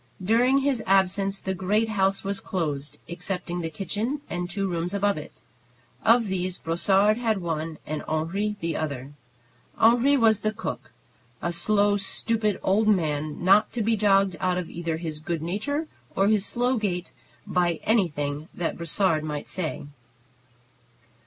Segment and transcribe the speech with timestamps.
[0.23, 5.15] During his absence the great house was closed, excepting the kitchen and two rooms above
[5.15, 5.43] it.
[6.03, 9.13] Of these Brossard had one and Henri the other.
[9.77, 10.91] Henri was the cook;
[11.39, 15.87] a slow, stupid old man, not to be jogged out of either his good nature
[16.15, 17.13] or his slow gait
[17.45, 19.85] by anything that Brossard might say.